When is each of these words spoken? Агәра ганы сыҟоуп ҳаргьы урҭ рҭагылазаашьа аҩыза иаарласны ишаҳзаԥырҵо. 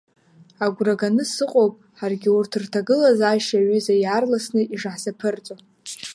Агәра 0.65 0.95
ганы 0.99 1.23
сыҟоуп 1.33 1.73
ҳаргьы 1.97 2.29
урҭ 2.37 2.51
рҭагылазаашьа 2.61 3.57
аҩыза 3.59 3.95
иаарласны 3.97 4.61
ишаҳзаԥырҵо. 4.75 5.55